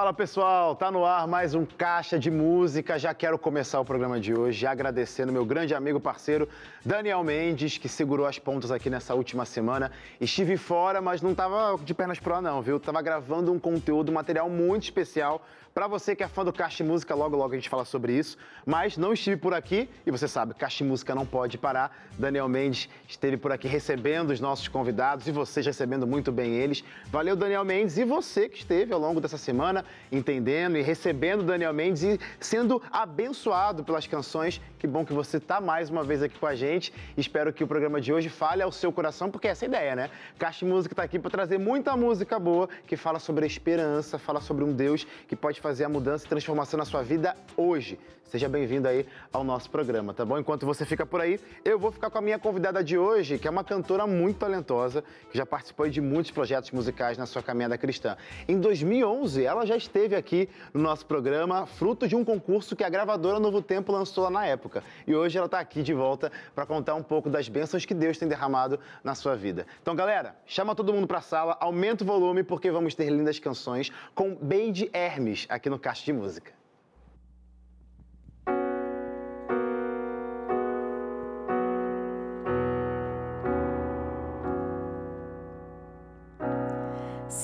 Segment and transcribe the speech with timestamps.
[0.00, 2.98] Fala pessoal, tá no ar mais um Caixa de Música.
[2.98, 6.48] Já quero começar o programa de hoje agradecendo meu grande amigo parceiro
[6.82, 9.92] Daniel Mendes, que segurou as pontas aqui nessa última semana.
[10.18, 12.80] Estive fora, mas não tava de pernas pro ar não, viu?
[12.80, 15.42] Tava gravando um conteúdo, um material muito especial
[15.72, 18.36] para você que é fã do Caixa Música, logo logo a gente fala sobre isso.
[18.66, 21.96] Mas não estive por aqui e você sabe, Caixa Música não pode parar.
[22.18, 26.82] Daniel Mendes esteve por aqui recebendo os nossos convidados e vocês recebendo muito bem eles.
[27.06, 31.72] Valeu, Daniel Mendes, e você que esteve ao longo dessa semana entendendo e recebendo Daniel
[31.72, 34.60] Mendes e sendo abençoado pelas canções.
[34.78, 36.92] Que bom que você está mais uma vez aqui com a gente.
[37.16, 39.96] Espero que o programa de hoje fale ao seu coração, porque essa é a ideia,
[39.96, 40.10] né?
[40.38, 44.40] Caixa Música está aqui para trazer muita música boa que fala sobre a esperança, fala
[44.40, 47.98] sobre um Deus que pode fazer a mudança e transformação na sua vida hoje.
[48.30, 50.38] Seja bem-vindo aí ao nosso programa, tá bom?
[50.38, 53.48] Enquanto você fica por aí, eu vou ficar com a minha convidada de hoje, que
[53.48, 57.76] é uma cantora muito talentosa, que já participou de muitos projetos musicais na sua caminhada
[57.76, 58.16] cristã.
[58.46, 62.88] Em 2011, ela já esteve aqui no nosso programa, fruto de um concurso que a
[62.88, 64.84] gravadora Novo Tempo lançou lá na época.
[65.08, 68.16] E hoje ela está aqui de volta para contar um pouco das bênçãos que Deus
[68.16, 69.66] tem derramado na sua vida.
[69.82, 73.40] Então, galera, chama todo mundo para a sala, aumenta o volume, porque vamos ter lindas
[73.40, 76.59] canções com Beide Hermes aqui no Caixa de Música.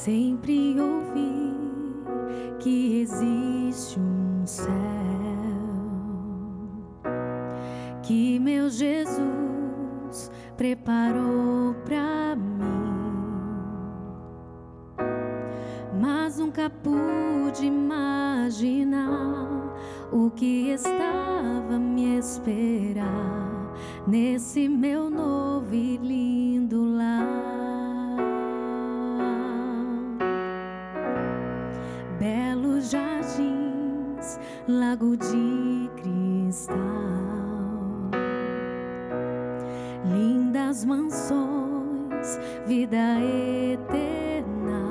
[0.06, 1.64] Sempre ouvi
[2.60, 4.70] que existe um céu
[8.04, 12.62] que meu Jesus preparou para mim,
[16.00, 19.08] mas nunca pude imaginar
[20.12, 23.74] o que estava me esperar
[24.06, 27.35] nesse meu novo e lindo lar.
[34.68, 36.76] Lago de cristal,
[40.04, 43.18] lindas mansões, vida
[43.72, 44.82] eterna,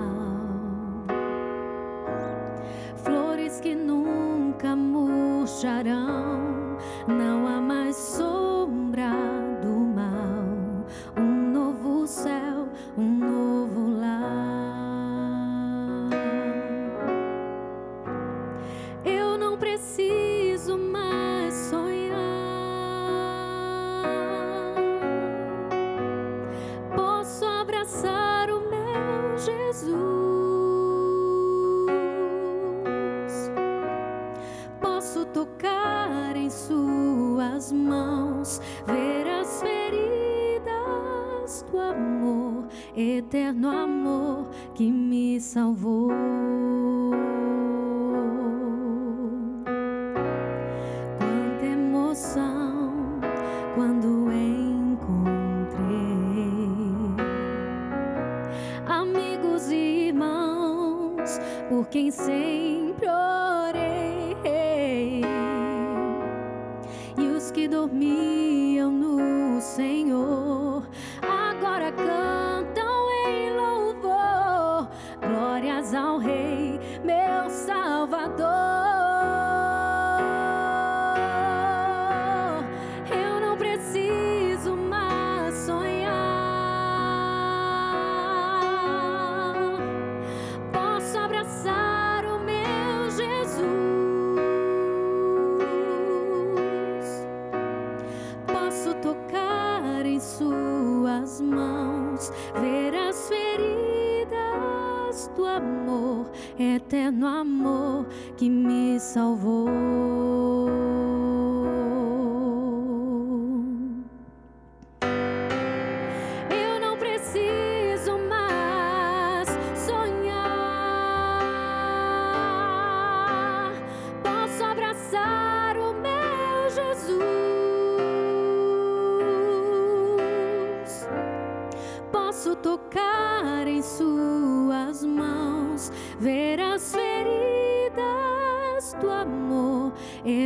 [2.98, 6.55] flores que nunca murcharão,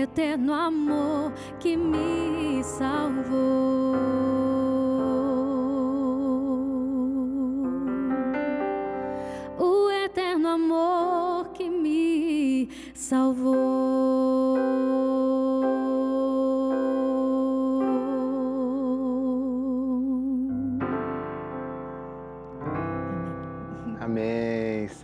[0.09, 3.68] eterno amor que me salvou.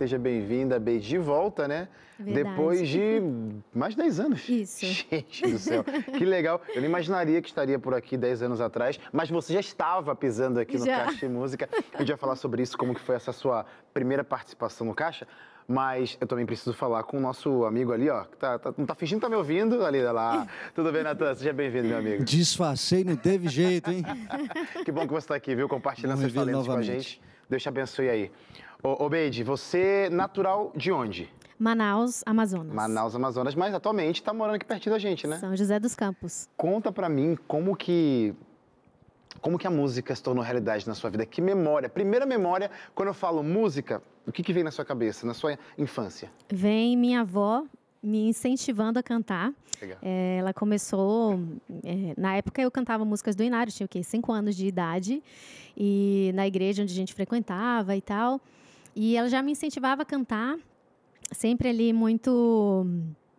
[0.06, 1.88] Seja bem-vinda, Beide, de volta, né?
[2.16, 2.48] Verdade.
[2.48, 3.20] Depois de
[3.74, 4.48] mais de 10 anos.
[4.48, 4.86] Isso.
[5.10, 5.82] Gente do céu,
[6.16, 6.62] que legal.
[6.72, 10.60] Eu não imaginaria que estaria por aqui 10 anos atrás, mas você já estava pisando
[10.60, 11.06] aqui no Já.
[11.06, 11.68] Caixa de Música.
[11.92, 15.26] A gente vai falar sobre isso, como que foi essa sua primeira participação no Caixa.
[15.66, 18.22] Mas eu também preciso falar com o nosso amigo ali, ó.
[18.22, 19.84] que Tá, tá- não tá fingindo que tá me ouvindo?
[19.84, 20.46] Ali, olha lá.
[20.72, 21.34] Tudo bem, Natan?
[21.34, 22.22] Seja bem-vindo, meu amigo.
[22.22, 24.04] Disfarcei, não teve jeito, hein?
[24.84, 25.68] Que bom que você está aqui, viu?
[25.68, 27.02] Compartilhando seus talentos com a novamente.
[27.02, 27.20] gente.
[27.50, 28.30] Deus te abençoe aí.
[28.82, 31.30] Ô, ô Beide, você é natural de onde?
[31.58, 32.74] Manaus, Amazonas.
[32.74, 35.38] Manaus, Amazonas, mas atualmente está morando aqui pertinho da gente, né?
[35.38, 36.48] São José dos Campos.
[36.56, 38.34] Conta pra mim como que
[39.40, 41.24] como que a música se tornou realidade na sua vida?
[41.24, 41.88] Que memória?
[41.88, 45.58] Primeira memória, quando eu falo música, o que, que vem na sua cabeça, na sua
[45.78, 46.30] infância?
[46.48, 47.64] Vem minha avó
[48.02, 49.52] me incentivando a cantar.
[49.80, 49.98] Legal.
[50.02, 51.38] É, ela começou.
[51.84, 54.02] é, na época eu cantava músicas do Inário, tinha o quê?
[54.02, 55.22] Cinco anos de idade.
[55.76, 58.40] E na igreja onde a gente frequentava e tal.
[58.96, 60.56] E ela já me incentivava a cantar,
[61.30, 62.86] sempre ali muito.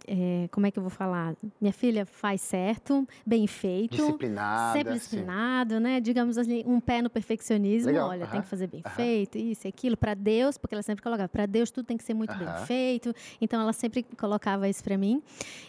[0.07, 1.35] é, como é que eu vou falar?
[1.59, 3.97] Minha filha faz certo, bem feito.
[3.97, 4.71] Disciplinada.
[4.73, 4.97] Sempre sim.
[4.99, 5.99] disciplinado, né?
[5.99, 7.91] Digamos assim, um pé no perfeccionismo.
[7.91, 8.95] Legal, Olha, aham, tem que fazer bem aham.
[8.95, 9.97] feito, isso e aquilo.
[9.97, 12.65] Para Deus, porque ela sempre colocava, para Deus tudo tem que ser muito bem Aham.
[12.65, 13.13] feito.
[13.41, 15.21] Então ela sempre colocava isso para mim.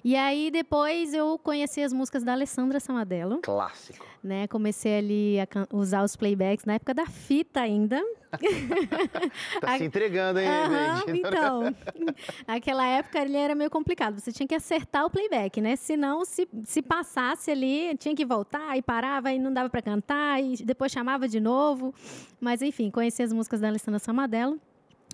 [0.05, 4.06] E aí depois eu conheci as músicas da Alessandra Samadello, Clássico.
[4.23, 4.46] né?
[4.49, 8.00] Comecei ali a usar os playbacks na época da fita ainda.
[9.60, 10.48] Tá A- se entregando, hein,
[11.06, 11.20] Beide?
[11.20, 11.75] então,
[12.46, 14.19] naquela época ele era meio complicado.
[14.20, 15.76] Você tinha que acertar o playback, né?
[15.76, 20.42] Senão, se, se passasse ali, tinha que voltar e parava e não dava para cantar
[20.42, 21.94] e depois chamava de novo.
[22.40, 24.58] Mas enfim, conheci as músicas da Alessandra Samadello.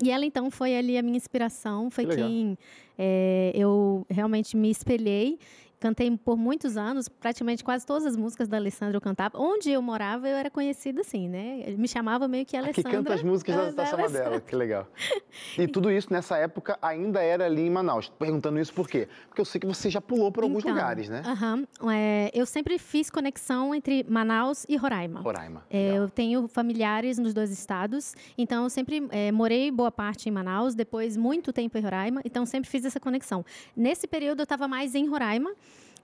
[0.02, 2.58] E ela então foi ali a minha inspiração, foi Que quem
[2.99, 5.38] eh, eu realmente me espelhei.
[5.84, 9.38] Cantei por muitos anos, praticamente quase todas as músicas da Alessandra eu cantava.
[9.38, 11.60] Onde eu morava, eu era conhecida assim, né?
[11.66, 12.90] Ele me chamava meio que Que Alessandra.
[12.90, 14.88] canta as músicas da, da Samadela, que legal.
[15.58, 18.08] E tudo isso nessa época ainda era ali em Manaus.
[18.08, 19.08] Perguntando isso por quê?
[19.28, 21.22] Porque eu sei que você já pulou por alguns Então, lugares, né?
[21.26, 21.66] aham.
[21.92, 25.20] É, eu sempre fiz conexão entre Manaus e Roraima.
[25.20, 25.64] Roraima.
[25.69, 30.32] É, eu tenho familiares nos dois estados, então eu sempre é, morei boa parte em
[30.32, 33.44] Manaus, depois muito tempo em Roraima, então sempre fiz essa conexão.
[33.76, 35.52] Nesse período eu estava mais em Roraima.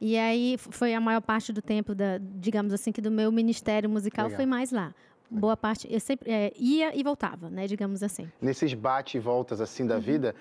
[0.00, 3.88] E aí foi a maior parte do tempo, da, digamos assim, que do meu ministério
[3.88, 4.36] musical Legal.
[4.36, 4.94] foi mais lá.
[5.30, 8.28] Boa parte, eu sempre é, ia e voltava, né, digamos assim.
[8.42, 10.34] Nesses bate e voltas assim da vida,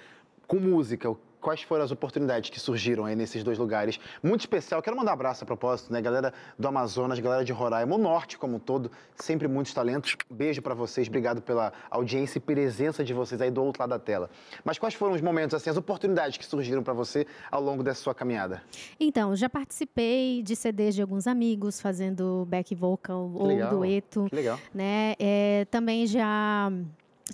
[0.49, 3.99] com música, quais foram as oportunidades que surgiram aí nesses dois lugares?
[4.23, 4.81] Muito especial.
[4.81, 6.01] Quero mandar um abraço a propósito, né?
[6.01, 10.17] Galera do Amazonas, galera de Roraima, o norte como um todo, sempre muitos talentos.
[10.27, 13.99] Beijo pra vocês, obrigado pela audiência e presença de vocês aí do outro lado da
[13.99, 14.27] tela.
[14.65, 18.01] Mas quais foram os momentos, assim, as oportunidades que surgiram pra você ao longo dessa
[18.01, 18.63] sua caminhada?
[18.99, 23.69] Então, já participei de CDs de alguns amigos, fazendo back vocal ou legal.
[23.69, 24.25] dueto.
[24.29, 24.59] Que legal.
[24.73, 25.13] né?
[25.19, 26.71] É, também já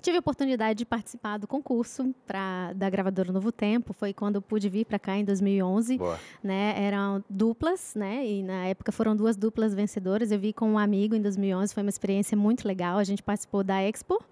[0.00, 3.92] tive a oportunidade de participar do concurso pra, da gravadora Novo Tempo.
[3.92, 5.98] Foi quando eu pude vir para cá em 2011.
[5.98, 6.18] Boa.
[6.42, 6.74] Né?
[6.76, 8.26] Eram duplas, né?
[8.26, 10.30] E na época foram duas duplas vencedoras.
[10.30, 11.72] Eu vi com um amigo em 2011.
[11.72, 12.98] Foi uma experiência muito legal.
[12.98, 14.22] A gente participou da Expo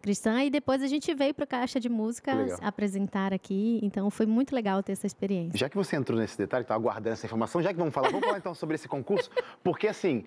[0.00, 3.78] Cristã e depois a gente veio para a Caixa de Música apresentar aqui.
[3.82, 5.58] Então foi muito legal ter essa experiência.
[5.58, 8.24] Já que você entrou nesse detalhe, estava aguardando essa informação, já que vamos falar, vamos
[8.24, 9.30] falar então sobre esse concurso,
[9.62, 10.24] porque assim,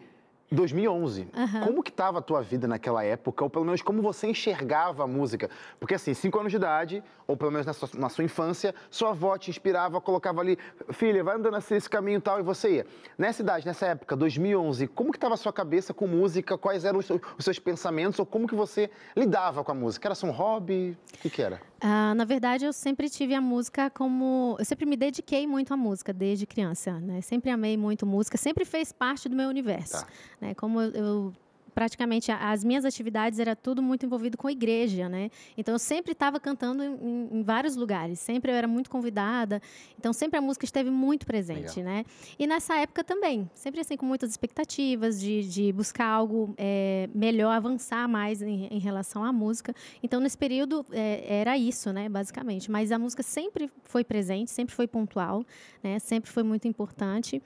[0.54, 1.62] 2011, Aham.
[1.62, 5.08] como que estava a tua vida naquela época, ou pelo menos como você enxergava a
[5.08, 5.50] música?
[5.80, 9.10] Porque assim, cinco anos de idade, ou pelo menos na sua, na sua infância, sua
[9.10, 10.58] avó te inspirava, colocava ali,
[10.92, 12.86] filha, vai andando assim, esse caminho e tal, e você ia.
[13.18, 17.00] Nessa idade, nessa época, 2011, como que estava a sua cabeça com música, quais eram
[17.00, 20.08] os seus, os seus pensamentos, ou como que você lidava com a música?
[20.08, 20.96] Era só um hobby?
[21.16, 21.60] O que que era?
[21.86, 24.56] Ah, na verdade, eu sempre tive a música como.
[24.58, 27.20] Eu sempre me dediquei muito à música desde criança, né?
[27.20, 29.92] Sempre amei muito música, sempre fez parte do meu universo.
[29.92, 30.08] Tá.
[30.40, 30.54] Né?
[30.56, 31.34] Como eu, eu-
[31.74, 35.30] praticamente as minhas atividades era tudo muito envolvido com a igreja, né?
[35.58, 39.62] Então eu sempre estava cantando em, em- vários lugares, sempre eu era muito convidada,
[39.98, 42.06] então sempre a música esteve muito presente, né?
[42.38, 47.52] E nessa época também, sempre assim com muitas expectativas de, de buscar algo é, melhor,
[47.52, 49.74] avançar mais em, em relação à música.
[50.02, 52.08] Então nesse período é, era isso, né?
[52.10, 55.44] Basicamente, mas a música sempre foi presente, sempre foi pontual,
[55.82, 56.00] né?
[56.00, 57.42] Sempre foi muito importante.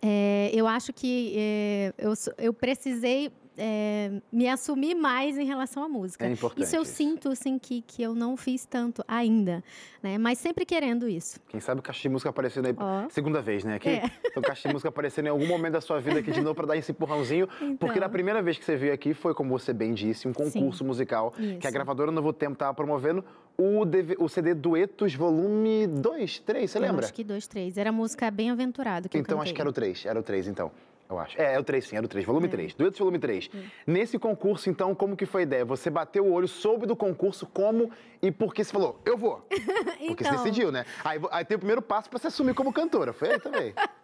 [0.00, 5.88] É, eu acho que é, eu, eu precisei é, me assumir mais em relação à
[5.88, 6.26] música.
[6.26, 6.92] É importante Isso eu isso.
[6.94, 9.62] sinto assim que, que eu não fiz tanto ainda,
[10.02, 10.16] né?
[10.18, 11.38] Mas sempre querendo isso.
[11.48, 13.08] Quem sabe o Caixa de Música aparecendo aí, Ó.
[13.10, 13.74] segunda vez, né?
[13.74, 14.02] Aqui, É.
[14.36, 16.66] O Caixa de Música aparecendo em algum momento da sua vida aqui de novo para
[16.68, 17.46] dar esse empurrãozinho.
[17.48, 18.00] Porque Então.
[18.00, 21.32] na primeira vez que você veio aqui foi, como você bem disse, um concurso musical
[21.32, 21.72] que a Isso.
[21.72, 23.24] gravadora Novo Tempo estava promovendo
[23.58, 27.04] o, DV o CD Duetos Volume 2, 3, você Eu lembra?
[27.04, 27.76] acho que dois, três.
[27.76, 30.70] Era música bem aventurado Então acho que era o 3, era o 3 então.
[31.10, 31.40] Eu acho.
[31.40, 32.50] É, é o 3 sim, era o 3, volume É.
[32.50, 32.74] 3.
[32.74, 33.50] Duetos volume 3.
[33.86, 35.64] Nesse concurso, então, como que foi a ideia?
[35.64, 37.90] Você bateu o olho, soube do concurso, como
[38.22, 39.44] e por que você falou, eu vou?
[40.06, 40.44] Porque você Então.
[40.44, 40.84] decidiu, né?
[41.04, 43.12] Aí, aí tem o primeiro passo pra você assumir como cantora.
[43.12, 43.74] Foi aí também.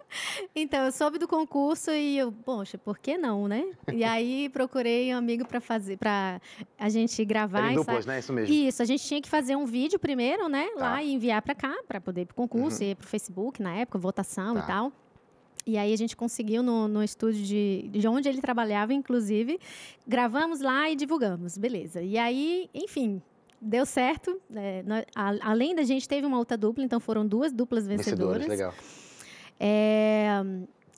[0.54, 3.64] Então, eu soube do concurso e eu, poxa, por que não, né?
[3.92, 6.40] E aí procurei um amigo para fazer, para
[6.78, 7.72] a gente gravar.
[7.72, 8.20] Em duplas, né?
[8.20, 8.54] Isso mesmo.
[8.54, 10.68] Isso, a gente tinha que fazer um vídeo primeiro, né?
[10.76, 10.80] Tá.
[10.80, 13.98] Lá e enviar para cá, para poder ir pro concurso, e pro Facebook na época,
[13.98, 14.60] votação Tá.
[14.60, 14.92] e tal.
[15.66, 19.58] E aí a gente conseguiu no, no estúdio de, de onde ele trabalhava, inclusive,
[20.06, 22.00] gravamos lá e divulgamos, beleza.
[22.02, 23.20] E aí, enfim,
[23.60, 24.40] deu certo.
[24.54, 28.46] é, nó- a- além da gente teve uma outra dupla, então foram duas duplas vencedoras.
[28.46, 28.72] legal.
[29.58, 30.28] É,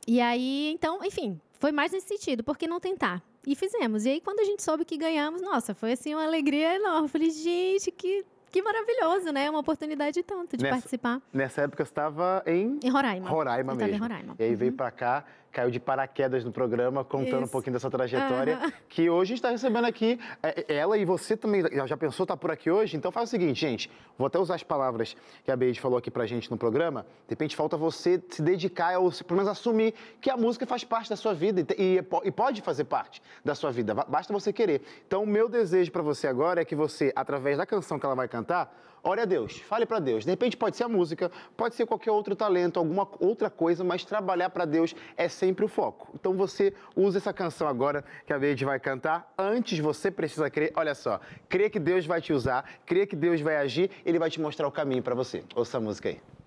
[0.06, 3.22] e aí, então, enfim, foi mais nesse sentido, por que não tentar?
[3.46, 4.04] E fizemos.
[4.04, 7.04] E aí, quando a gente soube que ganhamos, nossa, foi assim uma alegria enorme.
[7.04, 9.48] Eu Falei, gente, que, que maravilhoso, né?
[9.50, 13.28] Uma oportunidade tanto de Nessa- participar Nessa época você estava em em Roraima.
[13.28, 14.04] Roraima Eu tava em mesmo.
[14.06, 14.34] Roraima.
[14.38, 14.56] E aí Uhum.
[14.56, 17.52] veio pra cá, caiu de paraquedas no programa, contando um Isso.
[17.52, 18.56] pouquinho da sua trajetória.
[18.56, 18.72] Aham.
[18.88, 20.18] Que hoje a gente está recebendo aqui.
[20.42, 22.96] é, Ela e você também já- pensou estar por aqui hoje?
[22.96, 23.90] Então faz o seguinte, gente.
[24.16, 27.02] Vou até usar as palavras que a Beide falou aqui pra gente no programa.
[27.26, 30.84] De repente falta você se dedicar ou se- pelo menos assumir que a música faz
[30.84, 33.94] parte da sua vida e te- e, po- pode fazer parte da sua vida.
[33.94, 34.82] Ba- Basta você querer.
[35.06, 38.14] Então o meu desejo pra você agora é que você, através da canção que ela
[38.14, 40.24] vai cantar, ore a Deus, fale pra Deus.
[40.24, 44.04] De repente pode ser a música, pode ser qualquer outro talento, alguma outra coisa, mas
[44.04, 46.08] trabalhar pra Deus é sempre o foco.
[46.14, 49.32] Então você usa essa canção agora que a Beide vai cantar.
[49.36, 53.40] Antes você precisa crer, olha só, crer que Deus vai te usar, crer que Deus
[53.40, 55.42] vai agir, ele vai te mostrar o caminho pra você.
[55.54, 56.37] Ouça a música aí.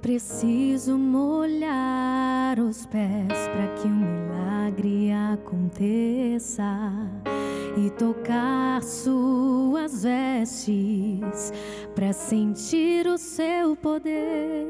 [0.00, 6.64] Preciso molhar os pés para que o milagre aconteça
[7.76, 11.52] e tocar suas vestes
[11.94, 14.66] para sentir o seu poder.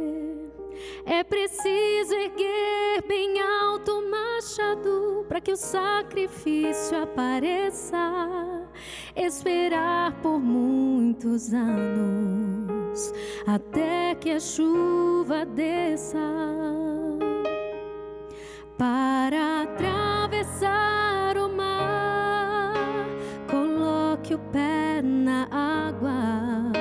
[1.06, 8.66] É preciso erguer bem alto o machado para que o sacrifício apareça.
[9.14, 12.69] Esperar por muitos anos
[13.46, 16.18] até que a chuva desça
[18.76, 22.74] para atravessar o mar.
[23.50, 26.72] Coloque o pé na água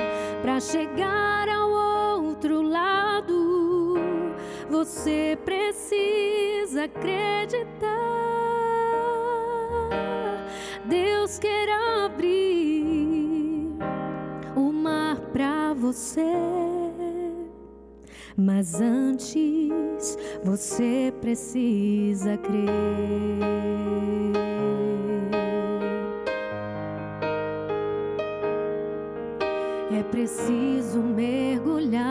[0.42, 3.94] para chegar ao outro lado.
[4.70, 7.98] Você precisa acreditar.
[10.86, 11.68] Deus quer
[12.04, 12.79] abrir
[15.40, 16.20] para você.
[18.36, 22.68] Mas antes você precisa crer.
[29.98, 32.04] É preciso mergulhar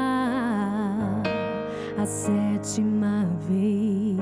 [2.02, 4.18] a sétima vez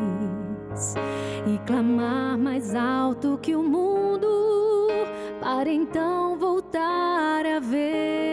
[1.45, 4.27] e clamar mais alto que o mundo
[5.39, 8.26] para então voltar a ver.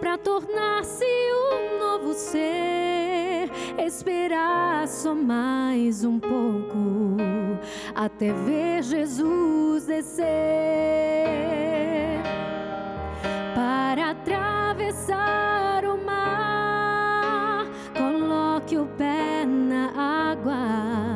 [0.00, 3.50] Para tornar-se um novo ser.
[3.78, 7.16] Esperar só mais um pouco
[7.94, 10.24] até ver Jesus descer
[13.54, 17.66] para atravessar o mar.
[17.96, 21.14] Coloque o pé na água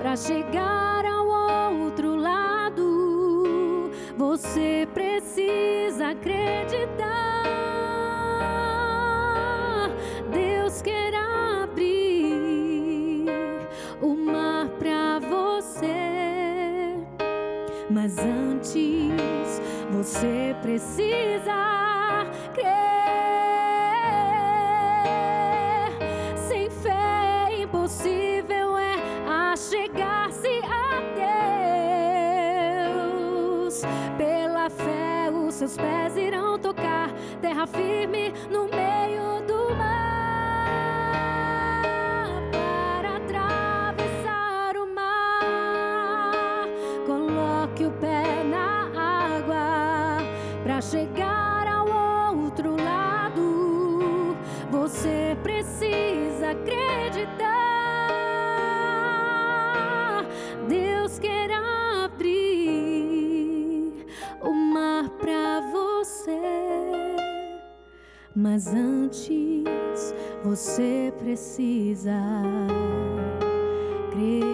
[0.00, 3.90] para chegar ao outro lado.
[4.16, 7.25] Você precisa acreditar.
[20.16, 22.64] Você precisa crer.
[26.48, 28.94] Sem fé impossível é
[29.52, 31.02] achegar-se a
[32.94, 33.82] Deus.
[34.16, 38.85] Pela fé os seus pés irão tocar terra firme no meio
[51.06, 51.86] chegar ao
[52.36, 54.36] outro lado.
[54.70, 57.46] Você precisa acreditar.
[60.68, 61.50] Deus quer
[62.02, 62.86] abrir
[64.42, 66.40] o mar para você.
[68.34, 72.20] Mas antes você precisa
[74.10, 74.45] crer.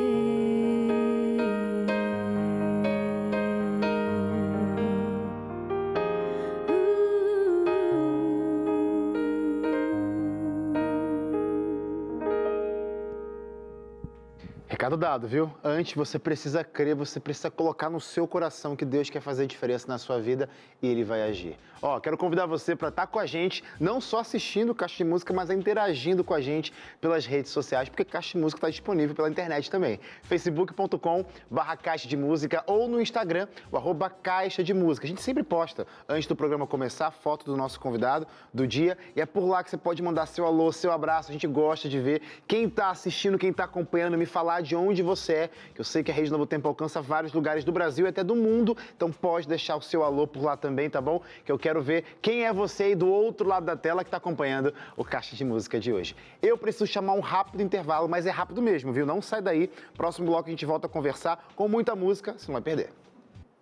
[15.03, 15.53] Recado dado, viu?
[15.65, 19.89] Antes você precisa crer, você precisa colocar no seu coração que Deus quer fazer diferença
[19.89, 20.49] na sua vida
[20.81, 21.59] e Ele vai agir.
[21.83, 24.99] Ó, quero convidar você para estar tá com a gente, não só assistindo o Caixa
[24.99, 28.71] de Música, mas interagindo com a gente pelas redes sociais, porque Caixa de Música está
[28.71, 29.99] disponível pela internet também.
[30.23, 35.07] facebook.com barra Caixa de Música ou no Instagram, o arroba Caixa de Música.
[35.07, 39.21] A gente sempre posta, antes do programa começar, foto do nosso convidado do dia e
[39.21, 41.31] é por lá que você pode mandar seu alô, seu abraço.
[41.31, 44.92] A gente gosta de ver quem está assistindo, quem está acompanhando, me falar de onde
[45.01, 48.07] você é, que eu sei que a Rede Novo Tempo alcança vários lugares do Brasil
[48.07, 51.23] e até do mundo, então pode deixar o seu alô por lá também, tá bom?
[51.45, 54.09] Que eu quero quero ver quem é você aí do outro lado da tela que
[54.09, 56.15] está acompanhando o Caixa de Música de hoje.
[56.43, 59.07] Eu preciso chamar um rápido intervalo, mas é rápido mesmo, viu?
[59.07, 59.71] Não sai daí.
[59.97, 62.91] Próximo bloco a gente volta a conversar com muita música, você não vai perder.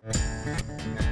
[0.03, 1.10] Música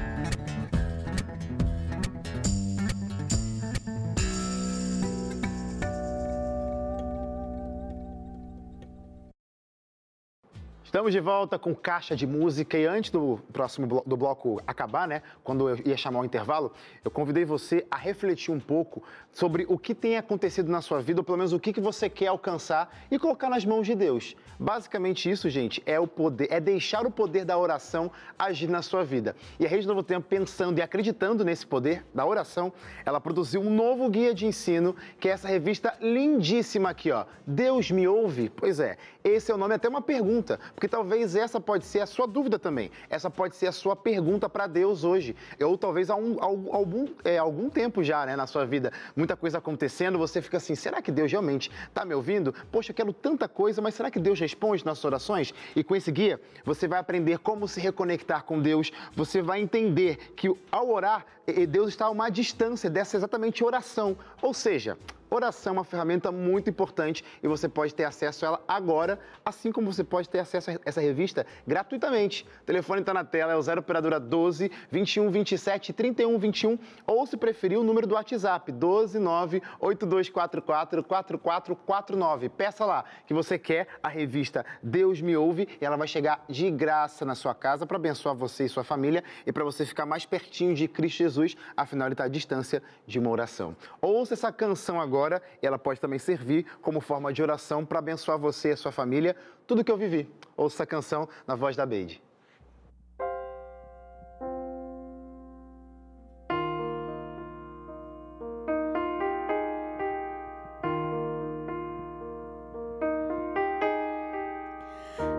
[10.99, 15.07] Estamos de volta com caixa de música e antes do próximo blo do bloco acabar,
[15.07, 16.73] né, quando eu ia chamar o intervalo,
[17.05, 19.01] eu convidei você a refletir um pouco
[19.31, 22.09] sobre o que tem acontecido na sua vida, ou pelo menos o que, que você
[22.09, 24.35] quer alcançar e colocar nas mãos de Deus.
[24.59, 29.05] Basicamente isso, gente, é o poder, é deixar o poder da oração agir na sua
[29.05, 29.37] vida.
[29.57, 32.73] E a Rede Novo Tempo, pensando e acreditando nesse poder da oração,
[33.05, 37.23] ela produziu um novo guia de ensino, que é essa revista lindíssima aqui, ó.
[37.47, 38.49] Deus me ouve?
[38.49, 42.05] Pois é, esse é o nome até uma pergunta porque talvez essa pode ser a
[42.05, 42.91] sua dúvida também.
[43.09, 45.35] Essa pode ser a sua pergunta para Deus hoje.
[45.61, 49.59] Ou talvez há, um, algum, é, algum tempo já né, na sua vida, muita coisa
[49.59, 52.53] acontecendo, você fica assim: será que Deus realmente está me ouvindo?
[52.71, 55.53] Poxa, eu quero tanta coisa, mas será que Deus responde nas suas orações?
[55.75, 60.33] E com esse guia, você vai aprender como se reconectar com Deus, você vai entender
[60.35, 61.25] que ao orar,
[61.69, 64.17] Deus está a uma distância dessa exatamente oração.
[64.41, 64.97] Ou seja,
[65.31, 69.71] Oração é uma ferramenta muito importante e você pode ter acesso a ela agora, assim
[69.71, 72.47] como você pode ter acesso a essa revista gratuitamente.
[72.63, 77.27] O telefone está na tela, é o 0 operadora 12 21 27 31 21 ou
[77.27, 82.49] se preferir o número do WhatsApp 12 9 8244 4449.
[82.49, 86.71] Peça lá que você quer a revista Deus me ouve e ela vai chegar de
[86.71, 90.25] graça na sua casa para abençoar você e sua família e para você ficar mais
[90.25, 93.75] pertinho de Cristo Jesus, afinal ele está à distância de uma oração.
[94.01, 98.39] Ouça essa canção agora agora, ela pode também servir como forma de oração para abençoar
[98.39, 99.35] você e a sua família,
[99.67, 100.29] tudo que eu vivi.
[100.55, 102.21] Ouça a canção na voz da Beide.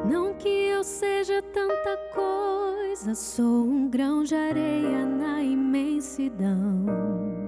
[0.05, 7.40] Não que eu seja tanta coisa, sou um grão de areia na imensidão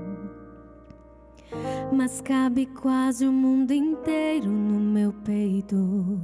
[1.92, 6.20] mas cabe quase o mundo inteiro no meu peito.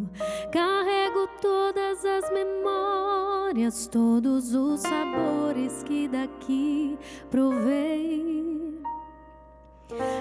[0.52, 6.98] Carrego todas as memórias, todos os sabores que daqui
[7.30, 8.67] provei.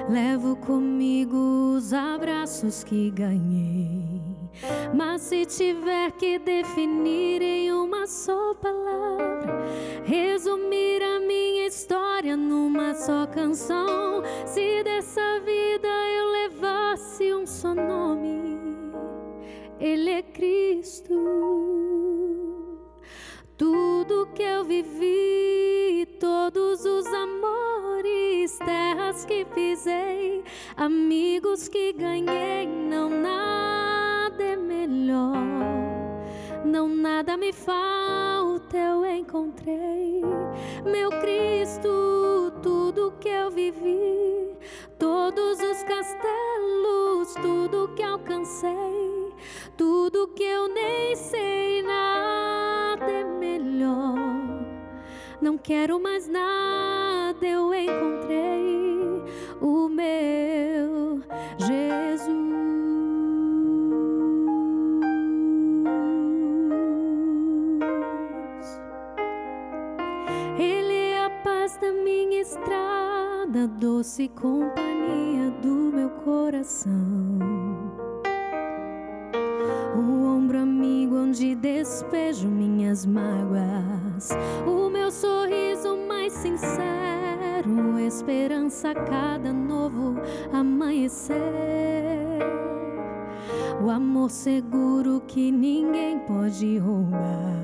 [0.09, 4.21] Levo comigo os abraços que ganhei.
[4.95, 9.65] Mas se tiver que definir em uma só palavra,
[10.05, 18.57] resumir a minha história numa só canção, se dessa vida eu levasse um só nome,
[19.79, 21.13] Ele é Cristo.
[23.57, 30.43] Tudo que eu vivi, todos os amores, terras que pisei,
[30.75, 35.35] amigos que ganhei, não nada é melhor.
[36.65, 40.21] Não nada me falta, eu encontrei
[40.85, 44.55] meu Cristo, tudo que eu vivi,
[44.97, 49.26] todos os castelos, tudo que alcancei,
[49.75, 54.15] tudo que eu nem sei nada é melhor.
[55.41, 59.23] Não quero mais nada, eu encontrei
[59.61, 61.21] o meu
[61.57, 62.47] Jesus.
[70.59, 71.29] Ele é
[71.79, 77.86] da minha estrada, doce companhia do meu coração
[80.77, 84.29] amigo onde despejo minhas mágoas,
[84.67, 90.15] o meu sorriso mais sincero esperança a cada novo
[90.53, 91.35] amanhecer.
[93.83, 97.57] O amor seguro que ninguém pode roubar.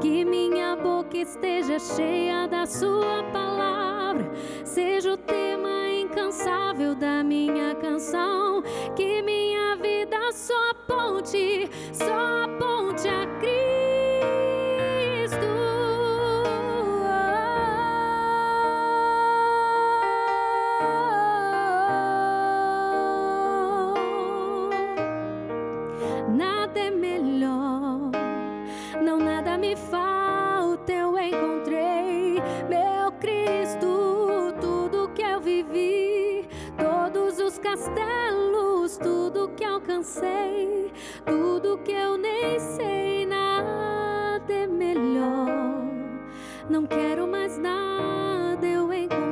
[0.00, 4.28] Que minha boca esteja cheia da Sua palavra,
[4.64, 8.62] seja o tema incansável da minha canção.
[8.96, 9.37] Que minha
[10.32, 13.67] só aponte, só aponte a Cristo.
[39.98, 40.92] Tudo que alcancei,
[41.26, 45.48] tudo que eu nem sei, nada é melhor.
[46.68, 49.27] Não quero mais nada, eu encontrei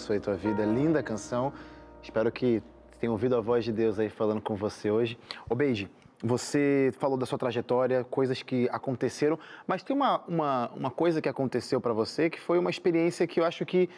[0.00, 0.64] abençoe tua vida.
[0.64, 1.52] Linda canção.
[2.02, 2.62] Espero que
[2.98, 5.18] tenha ouvido a voz de Deus aí falando com você hoje.
[5.48, 5.90] Ô, Beige,
[6.22, 11.28] você falou da sua trajetória, coisas que aconteceram, mas tem uma, uma, uma coisa que
[11.28, 13.90] aconteceu para você que foi uma experiência que eu acho que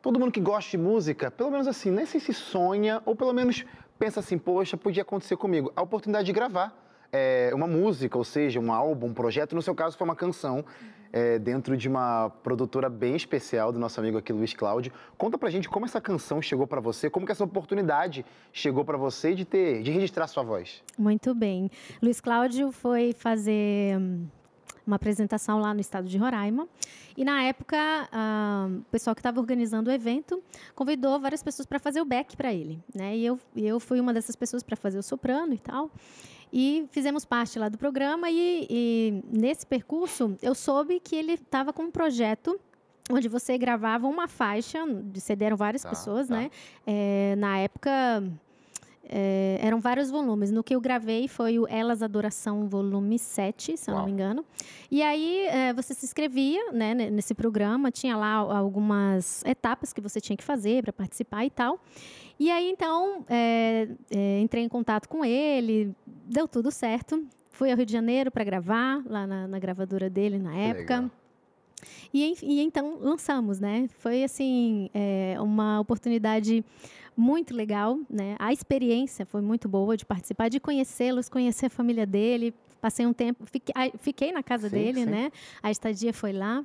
[0.00, 3.32] todo mundo que gosta de música, pelo menos assim, nem sei se sonha, ou pelo
[3.32, 3.64] menos
[3.98, 5.72] pensa assim, poxa, podia acontecer comigo.
[5.74, 6.72] A oportunidade de gravar
[7.12, 10.64] é, uma música, ou seja, um álbum, um projeto, no seu caso foi uma canção,
[11.12, 14.90] é, dentro de uma produtora bem especial do nosso amigo aqui, Luiz Cláudio.
[15.18, 18.96] Conta pra gente como essa canção chegou pra você, como que essa oportunidade chegou pra
[18.96, 20.82] você de ter, de registrar sua voz.
[20.98, 21.70] Muito bem.
[22.00, 24.26] Luiz Cláudio foi fazer hum,
[24.86, 26.66] uma apresentação lá no estado de Roraima.
[27.14, 27.76] E na época,
[28.80, 30.42] o pessoal que estava organizando o evento
[30.74, 32.82] convidou várias pessoas para fazer o back para ele.
[32.94, 33.18] Né?
[33.18, 35.90] E eu, eu fui uma dessas pessoas para fazer o soprano e tal.
[36.52, 38.30] E fizemos parte lá do programa.
[38.30, 42.60] E, e nesse percurso, eu soube que ele estava com um projeto
[43.10, 46.36] onde você gravava uma faixa, de CD eram várias Tá, pessoas, tá.
[46.36, 46.50] né?
[46.86, 47.90] É, na época,
[49.08, 50.50] é, eram vários volumes.
[50.50, 54.44] No que eu gravei foi o Elas Adoração, volume 7, se eu não me engano.
[54.90, 60.00] E aí é, você se inscrevia né, ne- nesse programa, tinha lá algumas etapas que
[60.00, 61.80] você tinha que fazer para participar e tal.
[62.42, 67.24] E aí, então, é, é, entrei em contato com ele, deu tudo certo.
[67.50, 70.96] Fui ao Rio de Janeiro para gravar, lá na, na gravadora dele na época.
[70.96, 71.10] legal.
[72.12, 73.88] E, e então lançamos, né?
[73.98, 76.64] Foi assim é, uma oportunidade
[77.16, 78.34] muito legal, né?
[78.40, 82.52] A experiência foi muito boa de participar, de conhecê-los, conhecer a família dele.
[82.80, 85.10] Passei um tempo, fiquei, fiquei na casa Sim, dele, sim.
[85.10, 85.30] né?
[85.62, 86.64] A estadia foi lá.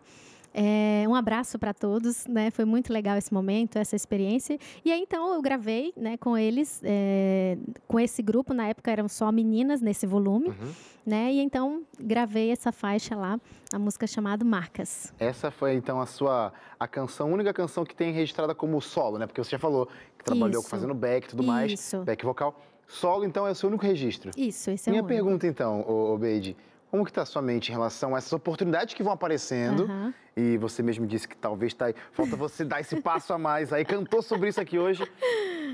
[0.60, 2.50] É, um abraço para todos, né?
[2.50, 4.58] Foi muito legal esse momento, essa experiência.
[4.84, 7.56] E aí então eu gravei, né, com eles, é,
[7.88, 8.56] com esse grupo.
[8.56, 10.72] Na época eram só meninas nesse volume, Uhum.
[11.06, 11.32] né?
[11.32, 13.40] E então gravei essa faixa lá,
[13.72, 15.14] a música chamada Marcas.
[15.20, 19.20] Essa foi então a sua a canção, a única canção que tem registrada como solo,
[19.20, 19.28] né?
[19.28, 20.70] Porque você já falou que trabalhou Isso.
[20.70, 22.04] fazendo back e tudo mais, Isso.
[22.04, 22.60] back vocal.
[22.88, 24.32] Solo, então, é o seu único registro.
[24.36, 25.22] Isso, esse é Minha o único.
[25.24, 26.56] pergunta, então, ô, ô Beide,
[26.90, 29.84] como que está a sua mente em relação a essas oportunidades que vão aparecendo?
[29.84, 30.14] Aham.
[30.40, 33.74] E você mesmo disse que talvez tá aí, falta você dar esse passo a mais
[33.74, 35.04] aí, cantou sobre isso aqui hoje.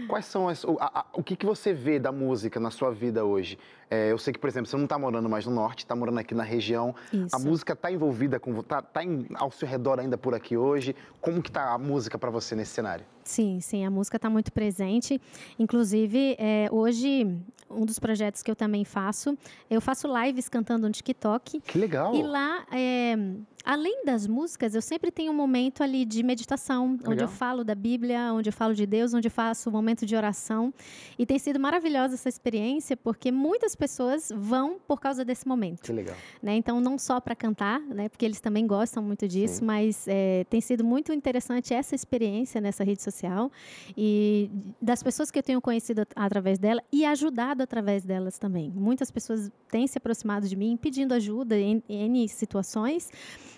[0.08, 2.90] Quais são as, o, a- a- o que, que você vê da música na sua
[2.92, 3.60] vida hoje?
[3.92, 6.18] É, eu sei que, por exemplo, você não está morando mais no norte, está morando
[6.20, 6.96] aqui na região.
[7.12, 7.40] A Isso.
[7.46, 10.96] música está envolvida com, está tá em- ao seu redor ainda por aqui hoje.
[11.20, 13.06] Como que tá a música para você nesse cenário?
[13.26, 15.22] Sim, sim, a música está muito presente.
[15.60, 17.26] Inclusive, é, hoje,
[17.70, 19.38] um dos projetos que eu também faço,
[19.70, 21.60] eu faço lives cantando no TikTok.
[21.62, 22.16] Que legal.
[22.16, 23.16] E lá, é,
[23.64, 27.26] além das músicas, eu sempre tenho um momento ali de meditação, onde Legal.
[27.26, 30.16] eu falo da Bíblia, onde eu falo de Deus, onde eu faço um momento de
[30.16, 30.74] oração.
[31.18, 35.82] E tem sido maravilhosa essa experiência, porque muitas pessoas vão por causa desse momento.
[35.82, 36.16] Que legal.
[36.42, 36.56] né?
[36.56, 38.10] Então, não só para cantar, né?
[38.10, 39.66] Porque eles também gostam muito disso, Sim.
[39.66, 43.52] mas é, tem sido muito interessante essa experiência nessa rede social
[43.98, 44.50] e
[44.82, 48.72] das pessoas que eu tenho conhecido at- através dela e ajudado através delas também.
[48.76, 53.10] Muitas pessoas têm se aproximado de mim pedindo ajuda em em situações,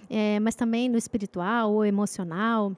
[0.09, 2.71] é, mas também no espiritual ou emocional.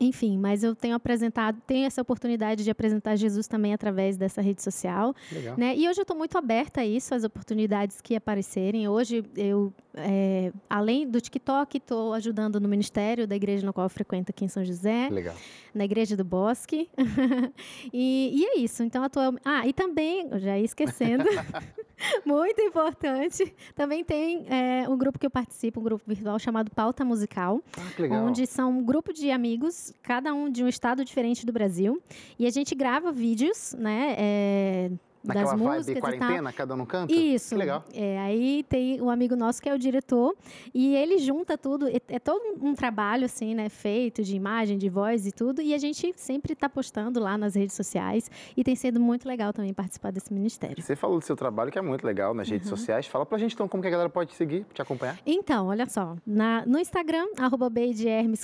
[0.00, 4.62] Enfim, mas eu tenho apresentado, tenho essa oportunidade de apresentar Jesus também através dessa rede
[4.62, 5.14] social.
[5.32, 5.56] Legal.
[5.56, 5.74] Né?
[5.76, 8.86] E hoje eu estou muito aberta a isso, às oportunidades que aparecerem.
[8.86, 13.90] Hoje eu, é, além do TikTok, estou ajudando no ministério da igreja no qual eu
[13.90, 15.34] frequento aqui em São José, Legal.
[15.74, 16.88] na igreja do Bosque.
[17.92, 18.82] e, e é isso.
[18.82, 19.34] Então, atual...
[19.44, 21.24] Ah, e também, já ia esquecendo,
[22.24, 27.04] muito importante, também tem é, um grupo que eu participo, um grupo virtual chamado Pauta
[27.04, 28.24] Musical Ah, que legal.
[28.24, 32.00] onde são um grupo de amigos, cada um de um estado diferente do Brasil,
[32.38, 34.90] e a gente grava vídeos, né, é,
[35.24, 36.00] Naquela das vibe músicas e tal.
[36.18, 37.12] quarentena, cada um canto?
[37.12, 37.50] Isso.
[37.50, 37.84] Que legal.
[37.92, 40.34] É, aí tem um amigo nosso que é o diretor
[40.72, 41.88] e ele junta tudo.
[41.88, 45.60] É, é todo um trabalho assim, né, feito de imagem, de voz e tudo.
[45.60, 49.52] E a gente sempre está postando lá nas redes sociais e tem sido muito legal
[49.52, 50.80] também participar desse ministério.
[50.82, 52.54] Você falou do seu trabalho, que é muito legal nas Uhum.
[52.54, 53.06] redes sociais.
[53.06, 55.18] Fala pra gente então como que a galera pode te seguir, te acompanhar.
[55.26, 57.68] Então, olha só, na- no Instagram, arroba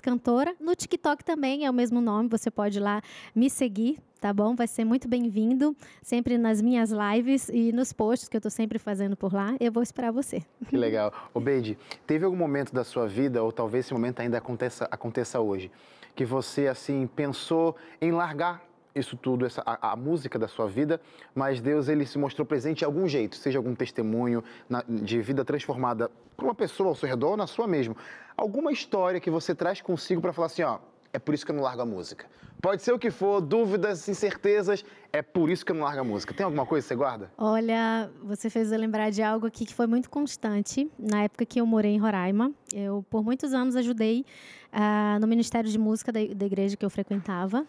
[0.03, 3.01] Cantora, no TikTok também é o mesmo nome, você pode lá
[3.35, 4.55] me seguir, tá bom?
[4.55, 8.79] Vai ser muito bem-vindo, sempre nas minhas lives e nos posts que eu tô sempre
[8.79, 10.43] fazendo por lá, eu vou esperar você.
[10.67, 11.13] Que legal.
[11.35, 15.41] Ô, Beide, teve algum momento da sua vida, ou talvez esse momento ainda aconteça, aconteça
[15.41, 15.71] hoje,
[16.15, 18.63] que você, assim, pensou em largar
[18.95, 20.99] isso tudo, essa, a, a música da sua vida,
[21.35, 25.45] mas Deus, ele se mostrou presente de algum jeito, seja algum testemunho na- de vida
[25.45, 27.95] transformada por uma pessoa ao seu redor ou na sua mesmo.
[28.35, 30.79] Alguma história que você traz consigo para falar assim, ó,
[31.15, 32.27] é por isso que eu não largo a música.
[32.61, 36.05] Pode ser o que for, dúvidas, incertezas, é por isso que eu não largo a
[36.05, 36.35] música.
[36.35, 37.31] Tem alguma coisa que você guarda?
[37.39, 41.61] Olha, você fez eu lembrar de algo aqui que foi muito constante na época que
[41.61, 42.51] eu morei em Roraima.
[42.73, 44.27] Eu, por muitos anos, ajudei
[44.73, 47.65] ah, no Ministério de Música da, da igreja que eu frequentava.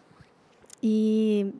[0.81, 1.53] E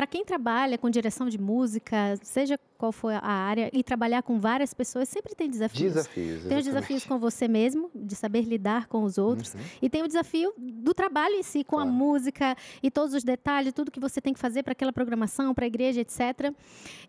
[0.00, 4.40] para quem trabalha com direção de música, seja qual for a área, e trabalhar com
[4.40, 5.92] várias pessoas, sempre tem desafios.
[5.92, 6.44] Desafios.
[6.44, 9.52] Tem os desafios com você mesmo, de saber lidar com os outros.
[9.52, 9.60] Uhum.
[9.82, 11.94] E tem o desafio do trabalho em si, com a Claro.
[11.94, 15.66] música e todos os detalhes, tudo que você tem que fazer para aquela programação, para
[15.66, 16.54] a igreja, etc.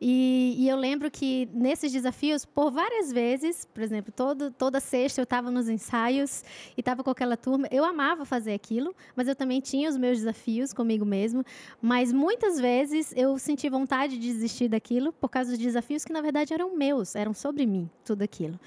[0.01, 5.21] E, e eu lembro que nesses desafios, por várias vezes, por exemplo, todo, toda sexta
[5.21, 6.43] eu estava nos ensaios
[6.75, 7.69] e estava com aquela turma.
[7.71, 11.45] Eu amava fazer aquilo, mas eu também tinha os meus desafios comigo mesmo.
[11.81, 12.80] Mas muitas vezes
[13.15, 17.15] eu senti vontade de desistir daquilo por causa dos desafios que, na verdade, eram meus,
[17.15, 18.59] eram sobre mim, tudo aquilo.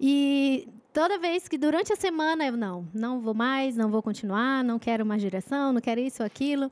[0.00, 4.64] E toda vez que durante a semana eu não, não vou mais, não vou continuar,
[4.64, 6.70] não quero mais direção, não quero isso ou aquilo.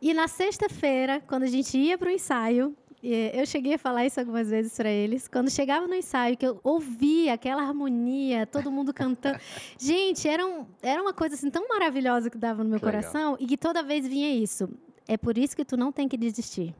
[0.00, 4.20] E na sexta-feira, quando a gente ia para o ensaio, eu cheguei a falar isso
[4.20, 5.26] algumas vezes para eles.
[5.26, 9.38] Quando chegava no ensaio, que eu ouvia aquela harmonia, todo mundo cantando.
[9.78, 13.00] Gente, era, um, era uma coisa assim tão maravilhosa que dava no meu Que legal.
[13.02, 14.68] coração e que toda vez vinha isso.
[15.06, 16.74] É por isso que tu não tem que desistir.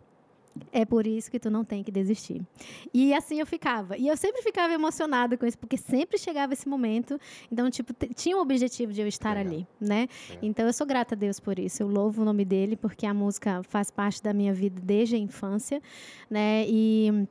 [0.70, 2.42] É por isso que tu não tem que desistir.
[2.92, 3.96] E assim eu ficava.
[3.96, 7.18] E eu sempre ficava emocionada com isso, porque sempre chegava esse momento.
[7.50, 9.52] Então, tipo, tinha o objetivo de eu estar Legal.
[9.52, 10.08] ali, né?
[10.42, 11.82] Então, eu sou grata a Deus por isso.
[11.82, 15.18] Eu louvo o nome dele, porque a música faz parte da minha vida desde a
[15.18, 15.80] infância,
[16.30, 16.64] né?
[16.68, 17.26] E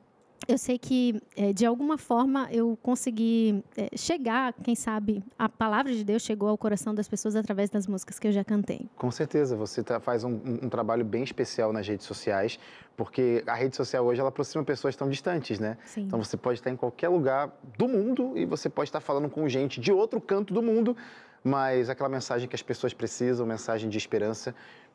[0.48, 5.94] eu sei que, eh, de alguma forma, eu consegui eh, chegar, quem sabe, a palavra
[5.94, 8.88] de Deus chegou ao coração das pessoas através das músicas que eu já cantei.
[8.98, 12.60] Com certeza, você tá- faz um, um- um trabalho bem especial nas redes sociais,
[12.98, 15.78] porque a rede social hoje ela aproxima pessoas tão distantes, né?
[15.86, 16.02] Sim.
[16.02, 19.48] Então você pode estar em qualquer lugar do mundo e você pode estar falando com
[19.48, 20.98] gente de outro canto do mundo,
[21.44, 24.54] mas aquela mensagem que as pessoas precisam, mensagem de esperança.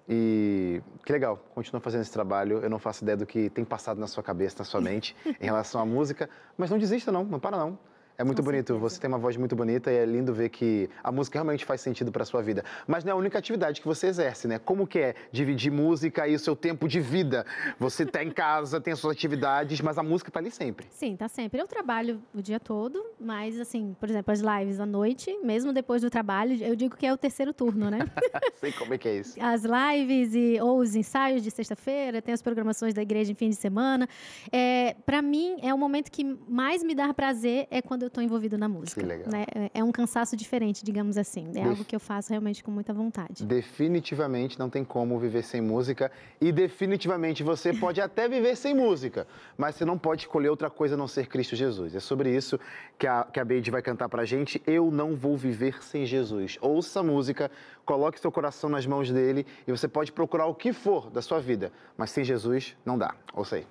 [0.09, 2.61] E que legal, continua fazendo esse trabalho.
[2.61, 5.45] Eu não faço ideia do que tem passado na sua cabeça, na sua mente, em
[5.45, 7.79] relação à música, mas não desista não, não para não.
[8.18, 8.79] É muito Com bonito, certeza.
[8.79, 11.81] você tem uma voz muito bonita e é lindo ver que a música realmente faz
[11.83, 12.64] sentido para sua vida.
[12.87, 14.59] Mas não é a única atividade que você exerce, né?
[14.59, 17.44] Como que é dividir música e o seu tempo de vida?
[17.79, 20.87] Você tá em casa, tem as suas atividades, mas a música tá ali sempre.
[20.90, 21.61] Sim, tá sempre.
[21.61, 26.00] Eu trabalho o dia todo, mas assim, por exemplo, as lives à noite, mesmo depois
[26.00, 27.98] do trabalho, eu digo que é o terceiro turno, né?
[28.57, 29.37] Sei como é que é isso.
[29.40, 33.50] As lives e, ou os ensaios de sexta-feira, tem as programações da igreja em fim
[33.50, 34.09] de semana.
[34.50, 38.23] É, para mim, é o momento que mais me dá prazer é quando eu estou
[38.23, 39.01] envolvido na música.
[39.01, 39.29] Que legal.
[39.31, 39.45] né?
[39.55, 41.49] É- É um cansaço diferente, digamos assim.
[41.51, 43.45] É Def- algo que eu faço realmente com muita vontade.
[43.45, 49.27] Definitivamente não tem como viver sem música e definitivamente você pode até viver sem música,
[49.57, 51.95] mas você não pode escolher outra coisa a não ser Cristo Jesus.
[51.95, 52.59] É sobre isso
[52.99, 54.62] que a, que a Beide vai cantar pra gente.
[54.66, 56.57] Eu não vou viver sem Jesus.
[56.61, 57.51] Ouça a música,
[57.85, 61.40] coloque seu coração nas mãos dele e você pode procurar o que for da sua
[61.40, 63.14] vida, mas sem Jesus não dá.
[63.35, 63.66] Ouça aí.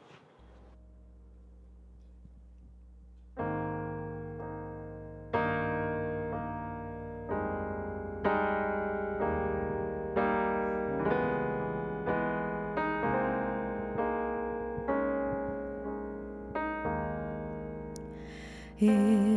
[18.82, 19.35] Eu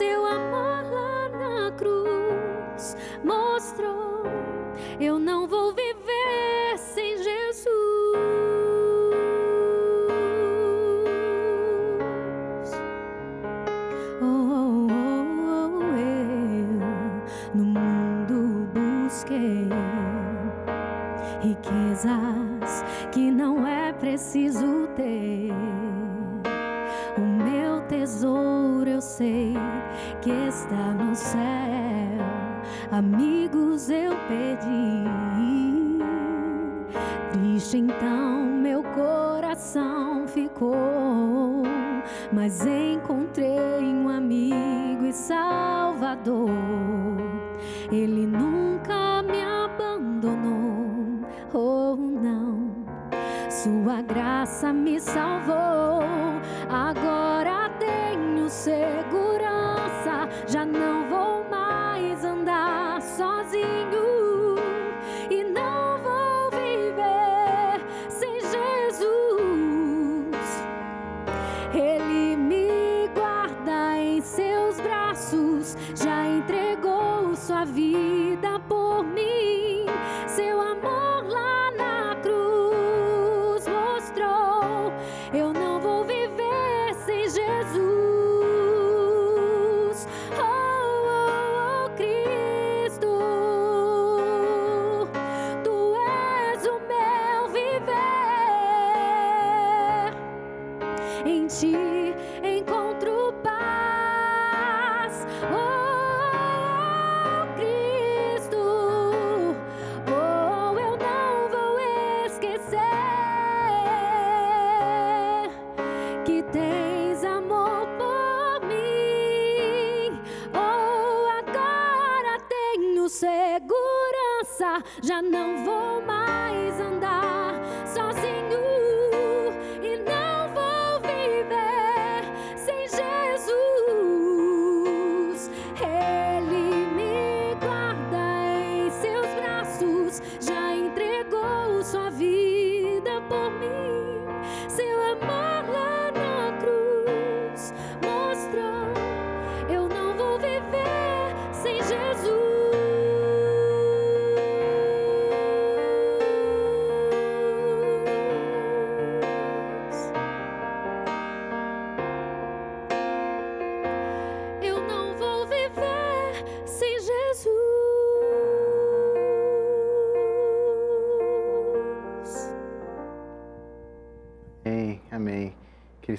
[0.00, 4.19] Seu amor lá na cruz mostrou.
[42.40, 42.79] Mas encontrei
[75.96, 79.29] Já entregou sua vida por mim.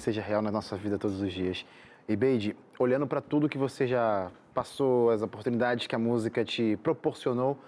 [0.02, 1.64] Seja real na nossa vida todos os dias.
[2.08, 6.76] E Beide, olhando para tudo que você já passou, as oportunidades que a música te
[6.82, 7.58] proporcionou,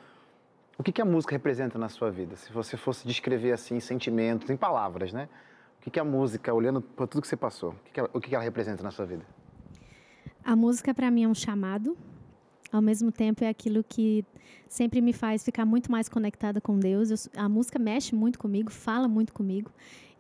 [0.76, 2.35] o que, que a música representa na sua vida?
[2.35, 5.28] Se você fosse descrever assim sentimentos, em palavras, né?
[5.78, 8.11] O que, que a música, olhando para tudo que você passou, o que, que ela,
[8.12, 9.24] o que, que ela representa na sua vida?
[10.45, 11.97] A música para mim é um chamado.
[12.75, 14.25] Ao mesmo tempo é aquilo que
[14.68, 17.09] sempre me faz ficar muito mais conectada com Deus.
[17.09, 19.70] Eu a música mexe muito comigo, fala muito comigo.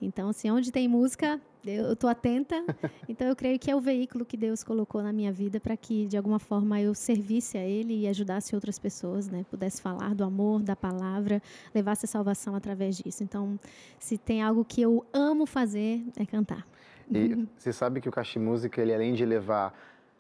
[0.00, 2.54] Então, assim, onde tem música, eu estou atenta.
[3.08, 6.06] Então, eu creio que é o veículo que Deus colocou na minha vida para que,
[6.06, 9.44] de alguma forma, eu servisse a Ele e ajudasse outras pessoas, né?
[9.50, 11.42] Pudesse falar do amor, da palavra,
[11.74, 13.24] levasse a salvação através disso.
[13.24, 13.58] Então,
[13.98, 16.64] se tem algo que eu amo fazer, é cantar.
[17.10, 19.74] E você sabe que o Caixa Música, ele além de levar,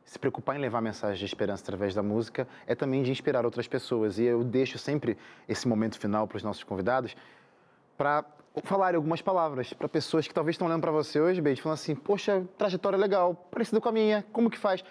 [0.04, 3.66] se preocupar em levar mensagem de esperança através da música, é também de inspirar outras
[3.66, 4.18] pessoas.
[4.18, 5.16] E eu deixo sempre
[5.48, 7.16] esse momento final para os nossos convidados
[7.96, 8.24] para
[8.62, 11.94] falar algumas palavras para pessoas que talvez estão olhando para você hoje, Beit, falando assim:
[11.94, 14.84] "Poxa, trajetória legal, parecida com a minha, como que faz?"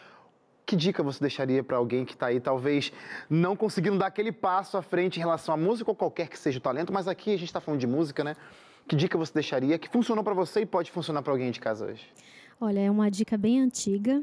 [0.65, 2.91] que dica você deixaria para alguém que está aí, talvez
[3.29, 6.57] não conseguindo dar aquele passo à frente em relação à música ou qualquer que seja
[6.57, 8.35] o talento, mas aqui a gente está falando de música, né?
[8.87, 11.85] Que dica você deixaria que funcionou para você e pode funcionar para alguém de casa
[11.85, 12.07] hoje?
[12.59, 14.21] Olha, é uma dica bem antiga,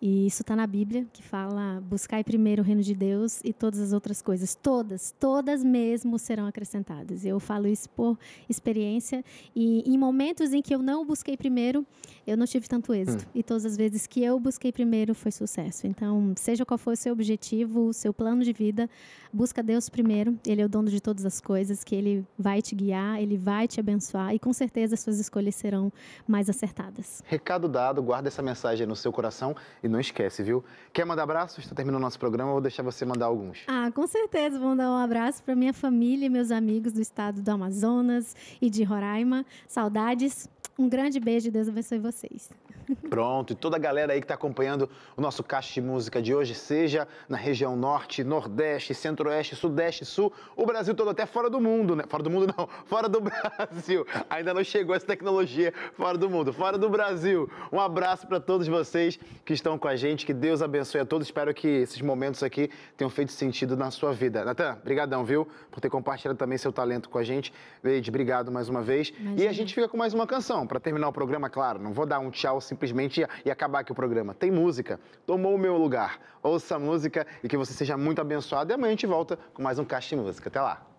[0.00, 3.80] e isso está na Bíblia, que fala: buscai primeiro o reino de Deus e todas
[3.80, 7.24] as outras coisas, todas, todas mesmo serão acrescentadas.
[7.24, 8.18] Eu falo isso por
[8.48, 9.24] experiência.
[9.54, 11.86] E em momentos em que eu não busquei primeiro,
[12.26, 13.24] eu não tive tanto êxito.
[13.24, 13.30] Hum.
[13.34, 15.86] E todas as vezes que eu busquei primeiro, foi sucesso.
[15.86, 18.90] Então, seja qual for o seu objetivo, o seu plano de vida,
[19.32, 20.38] busca Deus primeiro.
[20.46, 23.66] Ele é o dono de todas as coisas, que Ele vai te guiar, Ele vai
[23.66, 25.92] te abençoar e com certeza as suas escolhas serão
[26.26, 27.22] mais acertadas.
[27.26, 29.54] Recado dado, guarda essa mensagem no seu coração
[29.86, 30.64] e não esquece, viu?
[30.92, 31.64] Quer mandar abraços?
[31.64, 33.60] Está terminando o nosso programa, vou deixar você mandar alguns.
[33.66, 34.58] Ah, com certeza.
[34.58, 38.68] Vou mandar um abraço para minha família e meus amigos do estado do Amazonas e
[38.68, 39.44] de Roraima.
[39.66, 40.48] Saudades.
[40.78, 42.50] Um grande beijo e Deus abençoe vocês.
[43.08, 46.34] Pronto, e toda a galera aí que está acompanhando o nosso Caixa de Música de
[46.34, 51.60] hoje, seja na região norte, nordeste, centro-oeste, sudeste, sul, o Brasil todo, até fora do
[51.60, 52.04] mundo, né?
[52.08, 54.06] Fora do mundo não, fora do Brasil.
[54.30, 57.50] Ainda não chegou essa tecnologia fora do mundo, fora do Brasil.
[57.72, 61.26] Um abraço para todos vocês que estão com a gente, que Deus abençoe a todos.
[61.26, 64.44] Espero que esses momentos aqui tenham feito sentido na sua vida.
[64.44, 65.46] Natan, brigadão, viu?
[65.70, 67.52] Por ter compartilhado também seu talento com a gente.
[67.82, 69.12] Leide, obrigado mais uma vez.
[69.18, 69.42] Imagina.
[69.42, 71.80] E a gente fica com mais uma canção para terminar o programa, claro.
[71.80, 74.34] Não vou dar um tchau assim simplesmente e acabar aqui o programa.
[74.34, 76.20] Tem música, tomou o meu lugar.
[76.42, 78.70] Ouça a música e que você seja muito abençoado.
[78.70, 80.48] E amanhã a gente volta com mais um Caixa de Música.
[80.48, 80.95] Até lá!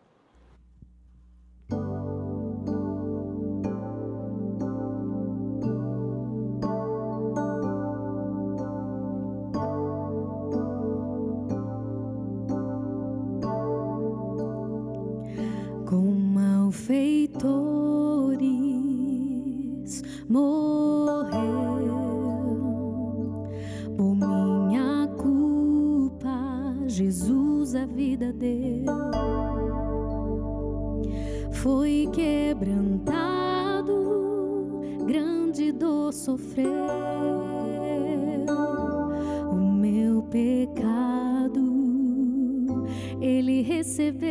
[31.67, 33.03] Foi quebrantado,
[35.05, 36.71] grande dor sofreu,
[39.51, 41.59] o meu pecado
[43.19, 44.27] ele recebeu,